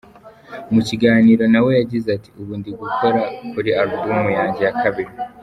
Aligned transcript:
Mu 0.73 0.81
kiganiro 0.87 1.43
na 1.53 1.59
we 1.65 1.71
yagize 1.79 2.07
ati: 2.17 2.29
“Ubu 2.39 2.53
ndi 2.59 2.71
gukora 2.81 3.19
kuri 3.51 3.69
alubumu 3.81 4.29
yanjye 4.37 4.61
ya 4.67 4.73
kabiri. 4.81 5.11